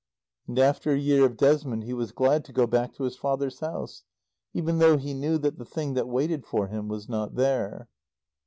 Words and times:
And 0.47 0.57
after 0.57 0.93
a 0.93 0.97
year 0.97 1.25
of 1.27 1.37
Desmond 1.37 1.83
he 1.83 1.93
was 1.93 2.11
glad 2.11 2.43
to 2.45 2.51
go 2.51 2.65
back 2.65 2.91
to 2.93 3.03
his 3.03 3.15
father's 3.15 3.59
house; 3.59 4.01
even 4.51 4.79
though 4.79 4.97
he 4.97 5.13
knew 5.13 5.37
that 5.37 5.59
the 5.59 5.63
thing 5.65 5.93
that 5.93 6.07
waited 6.07 6.43
for 6.43 6.65
him 6.69 6.87
was 6.87 7.07
not 7.07 7.35
there. 7.35 7.87